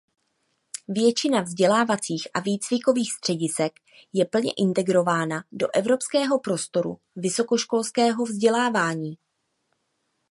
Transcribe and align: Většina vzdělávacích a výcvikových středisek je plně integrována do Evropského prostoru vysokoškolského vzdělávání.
Většina 0.87 1.41
vzdělávacích 1.41 2.27
a 2.33 2.39
výcvikových 2.39 3.13
středisek 3.13 3.73
je 4.13 4.25
plně 4.25 4.51
integrována 4.57 5.43
do 5.51 5.67
Evropského 5.75 6.39
prostoru 6.39 6.97
vysokoškolského 7.15 8.25
vzdělávání. 8.25 9.17